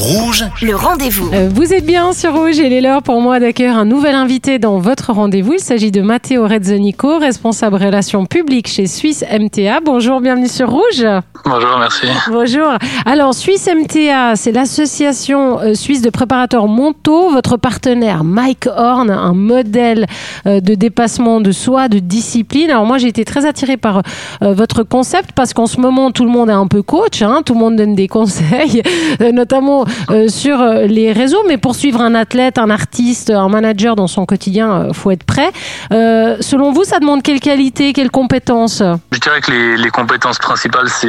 Rouge, 0.00 0.44
Le 0.62 0.76
rendez-vous. 0.76 1.28
Euh, 1.34 1.48
Vous 1.52 1.74
êtes 1.74 1.84
bien 1.84 2.12
sur 2.12 2.32
Rouge 2.32 2.60
et 2.60 2.66
il 2.66 2.72
est 2.72 2.80
l'heure 2.80 3.02
pour 3.02 3.20
moi 3.20 3.40
d'accueillir 3.40 3.76
un 3.76 3.84
nouvel 3.84 4.14
invité 4.14 4.60
dans 4.60 4.78
votre 4.78 5.12
rendez-vous. 5.12 5.54
Il 5.54 5.58
s'agit 5.60 5.90
de 5.90 6.00
Matteo 6.02 6.46
Rezzonico, 6.46 7.18
responsable 7.18 7.76
relations 7.76 8.24
publiques 8.24 8.68
chez 8.68 8.86
Suisse 8.86 9.24
MTA. 9.28 9.80
Bonjour, 9.84 10.20
bienvenue 10.20 10.46
sur 10.46 10.70
Rouge. 10.70 11.04
Bonjour, 11.44 11.78
merci. 11.80 12.06
Bonjour. 12.30 12.68
Alors, 13.06 13.34
Suisse 13.34 13.68
MTA, 13.68 14.36
c'est 14.36 14.52
l'association 14.52 15.58
euh, 15.60 15.74
suisse 15.74 16.00
de 16.02 16.10
préparateurs 16.10 16.68
mentaux. 16.68 17.30
Votre 17.30 17.56
partenaire, 17.56 18.22
Mike 18.22 18.68
Horn, 18.74 19.10
un 19.10 19.32
modèle 19.34 20.06
euh, 20.46 20.60
de 20.60 20.74
dépassement 20.74 21.40
de 21.40 21.50
soi, 21.50 21.88
de 21.88 21.98
discipline. 21.98 22.70
Alors, 22.70 22.86
moi, 22.86 22.98
j'ai 22.98 23.08
été 23.08 23.24
très 23.24 23.46
attirée 23.46 23.76
par 23.76 24.02
votre 24.40 24.82
concept 24.84 25.30
parce 25.34 25.54
qu'en 25.54 25.66
ce 25.66 25.80
moment, 25.80 26.12
tout 26.12 26.24
le 26.24 26.30
monde 26.30 26.50
est 26.50 26.52
un 26.52 26.66
peu 26.68 26.82
coach. 26.82 27.22
hein. 27.22 27.42
tout 27.44 27.54
le 27.54 27.60
monde 27.60 27.76
donne 27.76 27.94
des 27.96 28.06
conseils, 28.06 28.82
euh, 29.20 29.32
notamment 29.32 29.84
euh, 30.10 30.28
sur 30.28 30.60
euh, 30.60 30.86
les 30.86 31.12
réseaux. 31.12 31.42
Mais 31.46 31.56
pour 31.56 31.74
suivre 31.74 32.00
un 32.00 32.14
athlète, 32.14 32.58
un 32.58 32.70
artiste, 32.70 33.30
un 33.30 33.48
manager 33.48 33.96
dans 33.96 34.06
son 34.06 34.26
quotidien, 34.26 34.86
il 34.88 34.94
faut 34.94 35.10
être 35.10 35.24
prêt. 35.24 35.50
Euh, 35.92 36.36
selon 36.40 36.72
vous, 36.72 36.84
ça 36.84 36.98
demande 36.98 37.22
quelle 37.22 37.40
qualité, 37.40 37.92
quelles 37.92 38.10
compétences 38.10 38.82
dirais 39.28 39.40
que 39.40 39.50
les, 39.50 39.76
les 39.76 39.90
compétences 39.90 40.38
principales, 40.38 40.88
c'est 40.88 41.06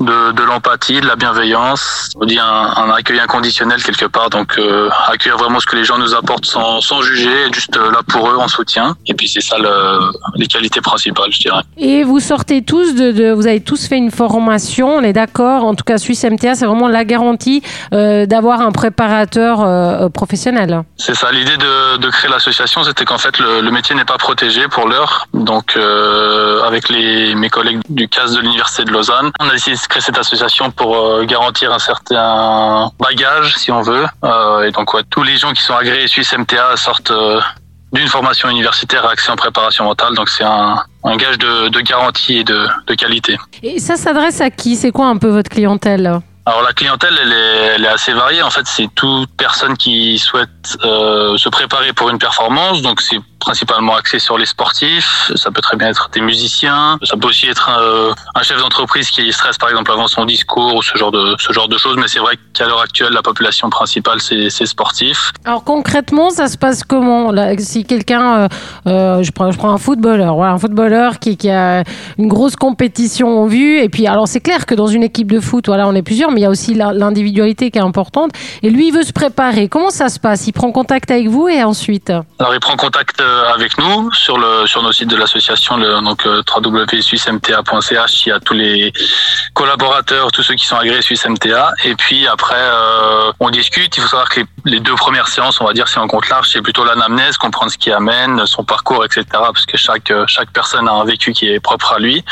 de, 0.00 0.32
de 0.32 0.42
l'empathie, 0.42 1.00
de 1.00 1.06
la 1.06 1.16
bienveillance, 1.16 2.10
on 2.20 2.26
dit 2.26 2.38
un, 2.38 2.44
un 2.76 2.90
accueil 2.90 3.18
inconditionnel 3.20 3.82
quelque 3.82 4.06
part, 4.06 4.30
donc 4.30 4.56
euh, 4.58 4.88
accueillir 5.08 5.36
vraiment 5.38 5.58
ce 5.60 5.66
que 5.66 5.76
les 5.76 5.84
gens 5.84 5.98
nous 5.98 6.14
apportent 6.14 6.44
sans, 6.46 6.80
sans 6.80 7.02
juger, 7.02 7.34
juste 7.52 7.76
là 7.76 8.00
pour 8.08 8.28
eux 8.30 8.36
en 8.36 8.48
soutien. 8.48 8.96
Et 9.06 9.14
puis 9.14 9.28
c'est 9.28 9.40
ça 9.40 9.56
le, 9.58 9.98
les 10.36 10.46
qualités 10.46 10.80
principales, 10.80 11.30
je 11.32 11.40
dirais. 11.40 11.62
Et 11.76 12.04
vous 12.04 12.20
sortez 12.20 12.62
tous 12.62 12.94
de, 12.94 13.10
de- 13.12 13.32
vous 13.32 13.46
avez 13.46 13.60
tous 13.60 13.86
fait 13.88 13.96
une 13.96 14.10
formation, 14.10 14.88
on 14.96 15.02
est 15.02 15.12
d'accord. 15.12 15.64
En 15.64 15.74
tout 15.74 15.84
cas, 15.84 15.98
Suisse 15.98 16.24
MTA, 16.24 16.54
c'est 16.54 16.66
vraiment 16.66 16.88
la 16.88 17.04
garantie 17.04 17.62
euh, 17.92 18.26
d'avoir 18.26 18.60
un 18.60 18.70
préparateur 18.72 19.62
euh, 19.62 20.08
professionnel. 20.08 20.82
C'est 20.96 21.14
ça, 21.14 21.32
l'idée 21.32 21.56
de, 21.56 21.96
de 21.98 22.08
créer 22.10 22.30
l'association, 22.30 22.84
c'était 22.84 23.04
qu'en 23.04 23.18
fait 23.18 23.38
le, 23.38 23.60
le 23.60 23.70
métier 23.70 23.94
n'est 23.96 24.04
pas 24.04 24.18
protégé 24.18 24.68
pour 24.68 24.88
l'heure. 24.88 25.26
Donc 25.34 25.76
euh, 25.76 26.62
avec 26.64 26.88
les, 26.88 27.23
mes 27.34 27.48
collègues 27.48 27.80
du 27.88 28.08
CAS 28.08 28.32
de 28.32 28.40
l'Université 28.40 28.84
de 28.84 28.90
Lausanne, 28.90 29.30
on 29.40 29.48
a 29.48 29.52
décidé 29.52 29.76
de 29.76 29.80
créer 29.88 30.02
cette 30.02 30.18
association 30.18 30.70
pour 30.70 30.96
euh, 30.96 31.24
garantir 31.24 31.72
un 31.72 31.78
certain 31.78 32.90
bagage, 33.00 33.56
si 33.56 33.70
on 33.72 33.82
veut. 33.82 34.04
Euh, 34.24 34.64
et 34.66 34.72
donc 34.72 34.92
ouais, 34.94 35.02
tous 35.08 35.22
les 35.22 35.36
gens 35.36 35.52
qui 35.52 35.62
sont 35.62 35.74
agréés 35.74 36.06
Suisse 36.08 36.34
MTA 36.36 36.76
sortent 36.76 37.10
euh, 37.12 37.40
d'une 37.92 38.08
formation 38.08 38.48
universitaire 38.48 39.06
axée 39.06 39.30
en 39.30 39.36
préparation 39.36 39.84
mentale. 39.84 40.14
Donc 40.14 40.28
c'est 40.28 40.44
un, 40.44 40.82
un 41.04 41.16
gage 41.16 41.38
de, 41.38 41.68
de 41.68 41.80
garantie 41.80 42.38
et 42.38 42.44
de, 42.44 42.66
de 42.86 42.94
qualité. 42.94 43.38
Et 43.62 43.78
ça 43.78 43.96
s'adresse 43.96 44.40
à 44.40 44.50
qui? 44.50 44.76
C'est 44.76 44.90
quoi 44.90 45.06
un 45.06 45.16
peu 45.16 45.28
votre 45.28 45.48
clientèle? 45.48 46.20
Alors 46.46 46.62
la 46.62 46.74
clientèle, 46.74 47.14
elle 47.22 47.32
est, 47.32 47.74
elle 47.76 47.84
est 47.86 47.88
assez 47.88 48.12
variée. 48.12 48.42
En 48.42 48.50
fait, 48.50 48.66
c'est 48.66 48.88
toute 48.94 49.30
personne 49.36 49.78
qui 49.78 50.18
souhaite 50.18 50.76
euh, 50.84 51.38
se 51.38 51.48
préparer 51.48 51.94
pour 51.94 52.10
une 52.10 52.18
performance. 52.18 52.82
Donc 52.82 53.00
c'est 53.00 53.18
principalement 53.44 53.94
axé 54.00 54.18
sur 54.18 54.36
les 54.38 54.46
sportifs. 54.46 55.30
Ça 55.42 55.50
peut 55.50 55.60
très 55.60 55.76
bien 55.76 55.88
être 55.88 56.08
des 56.12 56.20
musiciens. 56.20 56.98
Ça 57.02 57.16
peut 57.16 57.28
aussi 57.28 57.46
être 57.54 57.68
euh, 57.78 58.12
un 58.34 58.42
chef 58.42 58.58
d'entreprise 58.58 59.10
qui 59.10 59.32
stresse 59.32 59.58
par 59.58 59.68
exemple 59.68 59.90
avant 59.92 60.08
son 60.08 60.24
discours 60.24 60.74
ou 60.76 60.82
ce 60.82 60.96
genre 60.96 61.12
de 61.18 61.24
ce 61.38 61.52
genre 61.52 61.68
de 61.68 61.78
choses. 61.82 61.96
Mais 61.96 62.08
c'est 62.08 62.22
vrai 62.26 62.34
qu'à 62.54 62.66
l'heure 62.66 62.80
actuelle, 62.80 63.12
la 63.12 63.22
population 63.22 63.68
principale 63.78 64.20
c'est 64.20 64.48
c'est 64.56 64.66
sportif. 64.66 65.18
Alors 65.44 65.64
concrètement, 65.64 66.30
ça 66.30 66.46
se 66.48 66.56
passe 66.56 66.82
comment? 66.84 67.30
Là, 67.30 67.44
Si 67.58 67.84
quelqu'un, 67.84 68.26
euh, 68.34 68.48
euh, 68.86 69.22
je, 69.22 69.30
prends, 69.30 69.50
je 69.50 69.58
prends 69.58 69.72
un 69.78 69.78
footballeur, 69.78 70.34
voilà, 70.36 70.52
un 70.52 70.58
footballeur 70.58 71.18
qui, 71.18 71.36
qui 71.36 71.50
a 71.50 71.84
une 72.18 72.28
grosse 72.28 72.56
compétition 72.56 73.28
en 73.42 73.46
vue, 73.46 73.78
et 73.84 73.88
puis 73.88 74.06
alors 74.06 74.26
c'est 74.28 74.40
clair 74.40 74.66
que 74.66 74.74
dans 74.74 74.86
une 74.96 75.02
équipe 75.02 75.30
de 75.30 75.40
foot, 75.40 75.66
voilà, 75.66 75.86
on 75.86 75.94
est 75.94 76.02
plusieurs, 76.02 76.30
mais 76.30 76.40
il 76.40 76.44
y 76.44 76.46
a 76.46 76.50
aussi 76.50 76.74
l'individualité 76.74 77.70
qui 77.70 77.78
est 77.78 77.88
importante. 77.92 78.30
Et 78.62 78.70
lui, 78.70 78.88
il 78.88 78.92
veut 78.92 79.02
se 79.02 79.12
préparer. 79.12 79.68
Comment 79.68 79.90
ça 79.90 80.08
se 80.08 80.18
passe? 80.18 80.46
Il 80.46 80.52
prend 80.52 80.70
contact 80.72 81.10
avec 81.10 81.28
vous 81.28 81.48
et 81.48 81.62
ensuite? 81.62 82.10
Alors 82.38 82.54
il 82.54 82.60
prend 82.60 82.76
contact 82.76 83.20
euh, 83.20 83.33
avec 83.54 83.78
nous 83.78 84.12
sur 84.12 84.38
le 84.38 84.66
sur 84.66 84.82
nos 84.82 84.92
sites 84.92 85.08
de 85.08 85.16
l'association, 85.16 85.78
donc 86.02 86.26
euh, 86.26 86.42
www.suissemta.ch. 86.54 88.26
Il 88.26 88.28
y 88.28 88.32
a 88.32 88.40
tous 88.40 88.54
les 88.54 88.92
collaborateurs, 89.52 90.30
tous 90.32 90.42
ceux 90.42 90.54
qui 90.54 90.66
sont 90.66 90.76
agréés 90.76 91.02
Suisse 91.02 91.26
MTA. 91.26 91.72
Et 91.84 91.94
puis 91.94 92.26
après, 92.26 92.54
euh, 92.58 93.32
on 93.40 93.50
discute. 93.50 93.96
Il 93.96 94.02
faut 94.02 94.08
savoir 94.08 94.28
que 94.28 94.40
les, 94.40 94.46
les 94.64 94.80
deux 94.80 94.94
premières 94.94 95.28
séances, 95.28 95.60
on 95.60 95.64
va 95.64 95.72
dire, 95.72 95.88
si 95.88 95.98
on 95.98 96.06
compte 96.06 96.28
large, 96.28 96.48
c'est 96.48 96.62
plutôt 96.62 96.84
l'anamnèse, 96.84 97.36
comprendre 97.36 97.70
ce 97.70 97.78
qui 97.78 97.92
amène, 97.92 98.46
son 98.46 98.64
parcours, 98.64 99.04
etc. 99.04 99.24
Parce 99.30 99.66
que 99.66 99.76
chaque 99.76 100.10
euh, 100.10 100.24
chaque 100.26 100.50
personne 100.50 100.88
a 100.88 100.92
un 100.92 101.04
vécu 101.04 101.32
qui 101.32 101.48
est 101.48 101.60
propre 101.60 101.92
à 101.92 101.98
lui. 101.98 102.24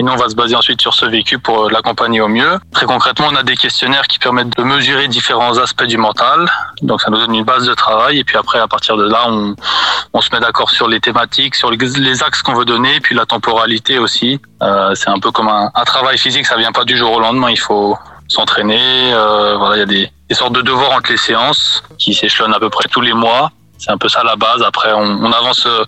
Et 0.00 0.02
nous, 0.02 0.12
on 0.12 0.16
va 0.16 0.30
se 0.30 0.34
baser 0.34 0.56
ensuite 0.56 0.80
sur 0.80 0.94
ce 0.94 1.04
vécu 1.04 1.38
pour 1.38 1.66
euh, 1.66 1.70
l'accompagner 1.70 2.22
au 2.22 2.28
mieux. 2.28 2.58
Très 2.72 2.86
concrètement, 2.86 3.26
on 3.30 3.36
a 3.36 3.42
des 3.42 3.54
questionnaires 3.54 4.06
qui 4.08 4.18
permettent 4.18 4.56
de 4.56 4.62
mesurer 4.62 5.08
différents 5.08 5.58
aspects 5.58 5.84
du 5.84 5.98
mental. 5.98 6.50
Donc, 6.80 7.02
ça 7.02 7.10
nous 7.10 7.18
donne 7.18 7.34
une 7.34 7.44
base 7.44 7.66
de 7.66 7.74
travail. 7.74 8.18
Et 8.18 8.24
puis 8.24 8.38
après, 8.38 8.58
à 8.58 8.66
partir 8.66 8.96
de 8.96 9.06
là, 9.06 9.26
on, 9.28 9.54
on 10.14 10.20
se 10.22 10.30
met 10.32 10.40
d'accord 10.40 10.70
sur 10.70 10.88
les 10.88 11.00
thématiques, 11.00 11.54
sur 11.54 11.70
les, 11.70 12.22
axes 12.22 12.40
qu'on 12.40 12.54
veut 12.54 12.64
donner, 12.64 12.94
et 12.94 13.00
puis 13.00 13.14
la 13.14 13.26
temporalité 13.26 13.98
aussi. 13.98 14.40
Euh, 14.62 14.94
c'est 14.94 15.10
un 15.10 15.18
peu 15.18 15.32
comme 15.32 15.48
un, 15.48 15.70
un 15.74 15.84
travail 15.84 16.16
physique, 16.16 16.46
ça 16.46 16.56
vient 16.56 16.72
pas 16.72 16.84
du 16.84 16.96
jour 16.96 17.12
au 17.12 17.20
lendemain. 17.20 17.50
Il 17.50 17.60
faut 17.60 17.98
s'entraîner. 18.26 19.12
Euh, 19.12 19.58
voilà, 19.58 19.76
il 19.76 19.80
y 19.80 19.82
a 19.82 19.86
des, 19.86 20.10
des 20.30 20.34
sortes 20.34 20.54
de 20.54 20.62
devoirs 20.62 20.92
entre 20.92 21.10
les 21.10 21.18
séances 21.18 21.82
qui 21.98 22.14
s'échelonnent 22.14 22.54
à 22.54 22.58
peu 22.58 22.70
près 22.70 22.88
tous 22.90 23.02
les 23.02 23.12
mois. 23.12 23.50
C'est 23.80 23.90
un 23.90 23.98
peu 23.98 24.08
ça 24.08 24.22
la 24.22 24.36
base. 24.36 24.62
Après, 24.62 24.92
on, 24.92 25.32
avance 25.32 25.66
euh, 25.66 25.84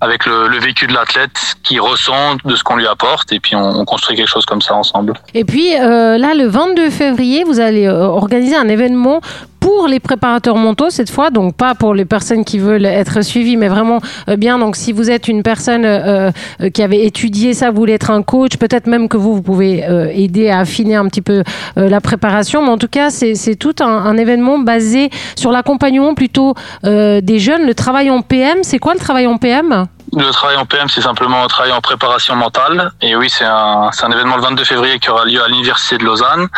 avec 0.00 0.24
le, 0.24 0.58
vécu 0.58 0.86
de 0.86 0.94
l'athlète 0.94 1.56
qui 1.62 1.78
ressent 1.78 2.36
de 2.44 2.56
ce 2.56 2.64
qu'on 2.64 2.76
lui 2.76 2.86
apporte, 2.86 3.30
et 3.32 3.40
puis 3.40 3.54
on, 3.54 3.80
on 3.80 3.84
construit 3.84 4.16
quelque 4.16 4.28
chose 4.28 4.46
comme 4.46 4.62
ça 4.62 4.74
ensemble. 4.74 5.12
Et 5.34 5.44
puis 5.44 5.74
euh, 5.78 6.16
là, 6.16 6.34
le 6.34 6.46
22 6.46 6.90
février, 6.90 7.44
vous 7.44 7.60
allez 7.60 7.86
euh, 7.86 8.06
organiser 8.06 8.56
un 8.56 8.68
événement 8.68 9.20
pour 9.66 9.88
les 9.88 9.98
préparateurs 9.98 10.54
mentaux 10.54 10.90
cette 10.90 11.10
fois, 11.10 11.30
donc 11.30 11.56
pas 11.56 11.74
pour 11.74 11.92
les 11.92 12.04
personnes 12.04 12.44
qui 12.44 12.60
veulent 12.60 12.84
être 12.84 13.24
suivies, 13.24 13.56
mais 13.56 13.66
vraiment 13.66 13.98
euh, 14.28 14.36
bien. 14.36 14.60
Donc 14.60 14.76
si 14.76 14.92
vous 14.92 15.10
êtes 15.10 15.26
une 15.26 15.42
personne 15.42 15.84
euh, 15.84 16.30
euh, 16.60 16.70
qui 16.70 16.84
avait 16.84 17.04
étudié 17.04 17.52
ça, 17.52 17.72
vous 17.72 17.78
voulez 17.78 17.94
être 17.94 18.12
un 18.12 18.22
coach, 18.22 18.58
peut-être 18.58 18.86
même 18.86 19.08
que 19.08 19.16
vous, 19.16 19.34
vous 19.34 19.42
pouvez 19.42 19.82
aider 20.14 20.50
à 20.50 20.60
affiner 20.60 20.94
un 20.94 21.06
petit 21.06 21.20
peu 21.20 21.42
la 21.74 22.00
préparation. 22.00 22.62
Mais 22.62 22.68
en 22.68 22.78
tout 22.78 22.86
cas, 22.86 23.10
c'est 23.10 23.56
tout 23.56 23.74
un, 23.80 24.16
événement 24.16 24.60
basé 24.60 25.10
sur 25.34 25.50
l'accompagnement 25.50 26.14
plutôt 26.14 26.54
des 26.84 27.38
jeunes. 27.38 27.66
Le 27.66 27.74
travail 27.74 28.08
en 28.08 28.22
PM, 28.22 28.58
c'est 28.62 28.78
quoi 28.78 28.94
le 28.94 29.00
travail 29.00 29.26
en 29.26 29.36
PM 29.36 29.86
Le 30.12 30.30
travail 30.30 30.56
en 30.56 30.66
PM, 30.66 30.88
c'est 30.88 31.00
simplement 31.00 31.42
un 31.42 31.48
travail 31.48 31.72
en 31.72 31.80
préparation 31.80 32.36
mentale. 32.36 32.90
Et 33.00 33.16
oui, 33.16 33.28
c'est 33.28 33.44
un, 33.44 33.90
un 33.90 34.10
événement 34.10 34.36
le 34.36 34.42
22 34.42 34.64
février 34.64 34.98
qui 34.98 35.10
aura 35.10 35.24
lieu 35.24 35.42
à 35.42 35.48
l'Université 35.48 35.98
de 35.98 36.04
Lausanne 36.04 36.48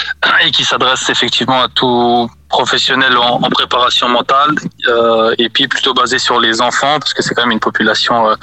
et 0.44 0.50
qui 0.50 0.64
s'adresse 0.64 1.08
effectivement 1.08 1.62
à 1.62 1.68
tout 1.68 2.30
professionnel 2.48 3.16
en, 3.16 3.40
en 3.42 3.50
préparation 3.50 4.08
mentale 4.08 4.54
euh, 4.88 5.34
et 5.36 5.50
puis 5.50 5.68
plutôt 5.68 5.92
basé 5.92 6.18
sur 6.18 6.40
les 6.40 6.62
enfants 6.62 6.98
parce 6.98 7.12
que 7.12 7.22
c'est 7.22 7.34
quand 7.34 7.42
même 7.42 7.52
une 7.52 7.60
population 7.60 8.30
euh, 8.30 8.34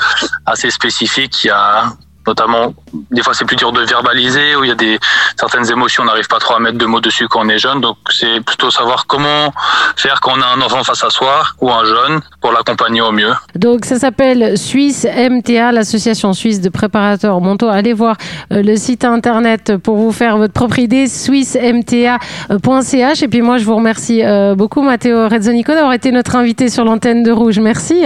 assez 0.46 0.70
spécifique 0.70 1.32
qui 1.32 1.50
a 1.50 1.86
notamment 2.28 2.74
des 3.12 3.22
fois 3.22 3.34
c'est 3.34 3.46
plus 3.46 3.56
dur 3.56 3.72
de 3.72 3.82
verbaliser 3.82 4.56
où 4.56 4.64
il 4.64 4.70
y 4.70 4.72
a 4.72 4.76
des 4.76 5.00
certaines 5.38 5.70
émotions 5.70 6.04
on 6.04 6.08
n'arrive 6.08 6.28
pas 6.28 6.40
trop 6.40 6.56
à 6.56 6.60
mettre 6.60 6.78
de 6.78 6.86
mots 6.86 7.02
dessus 7.02 7.28
quand 7.28 7.46
on 7.46 7.50
est 7.50 7.58
jeune 7.58 7.82
donc 7.82 7.98
c'est 8.10 8.42
plutôt 8.42 8.72
savoir 8.72 9.06
comment 9.08 9.54
faire 9.96 10.20
quand 10.22 10.34
on 10.38 10.42
a 10.42 10.48
un 10.48 10.62
enfant 10.62 10.84
face 10.84 11.04
à 11.04 11.10
soi 11.10 11.44
ou 11.62 11.72
un 11.72 11.86
jeune 11.86 12.22
pour 12.42 12.52
l'accompagner 12.52 13.02
au 13.02 13.12
mieux 13.12 13.34
Donc 13.56 13.86
ça 13.86 14.00
s'appelle 14.00 14.58
Suisse 14.58 15.06
MTA, 15.06 15.72
l'association 15.72 16.34
suisse 16.34 16.62
de 16.62 16.70
préparateurs 16.70 17.42
mentaux. 17.42 17.70
Allez 17.70 17.94
voir 17.94 18.18
euh, 18.52 18.62
le 18.62 18.76
site 18.76 19.06
internet 19.06 19.78
pour 19.78 19.98
vous 19.98 20.12
faire 20.12 20.38
votre 20.38 20.54
propre 20.54 20.80
idée, 20.80 21.08
swissmta.ch. 21.08 23.24
Et 23.24 23.28
puis 23.28 23.42
moi, 23.42 23.58
je 23.58 23.66
vous 23.66 23.76
remercie 23.76 24.24
euh, 24.24 24.56
beaucoup, 24.56 24.82
Matteo 24.82 25.28
Rezzonico, 25.28 25.74
d'avoir 25.74 25.94
été 25.94 26.12
notre 26.12 26.36
invité 26.36 26.70
sur 26.70 26.84
l'antenne 26.84 27.24
de 27.24 27.32
Rouge. 27.32 27.60
Merci. 27.60 28.06